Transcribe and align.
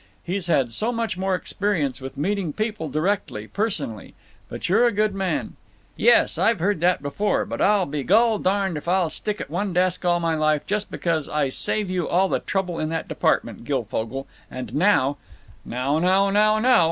He's 0.23 0.47
had 0.47 0.73
so 0.73 0.91
much 0.91 1.15
more 1.15 1.35
experience 1.35 2.01
with 2.01 2.17
meeting 2.17 2.53
people 2.53 2.89
directly—personally. 2.89 4.15
But 4.49 4.67
you're 4.67 4.87
a 4.87 4.91
good 4.91 5.13
man—" 5.13 5.57
"Yes, 5.95 6.39
I've 6.39 6.59
heard 6.59 6.79
that 6.79 7.03
before, 7.03 7.45
but 7.45 7.61
I'll 7.61 7.85
be 7.85 8.01
gol 8.03 8.39
darned 8.39 8.77
if 8.77 8.87
I'll 8.87 9.11
stick 9.11 9.39
at 9.39 9.51
one 9.51 9.73
desk 9.73 10.03
all 10.03 10.19
my 10.19 10.33
life 10.33 10.65
just 10.65 10.89
because 10.89 11.29
I 11.29 11.49
save 11.49 11.91
you 11.91 12.09
all 12.09 12.29
the 12.29 12.39
trouble 12.39 12.79
in 12.79 12.89
that 12.89 13.07
department, 13.07 13.63
Guilfogle, 13.63 14.25
and 14.49 14.73
now—" 14.73 15.17
"Now, 15.63 15.99
now, 15.99 16.31
now, 16.31 16.57
now! 16.57 16.79